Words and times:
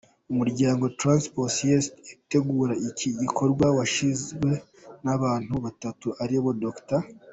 Umuryango 0.31 0.83
Trans 0.99 1.23
Poesis 1.33 1.83
utegura 2.21 2.73
iki 2.89 3.07
gikorwa 3.19 3.65
washinzwe 3.77 4.49
n’abantu 5.05 5.53
batatu 5.65 6.07
aribo 6.23 6.49
Dr. 6.63 7.01